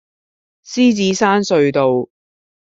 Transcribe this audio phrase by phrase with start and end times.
[0.65, 2.09] 獅子山隧道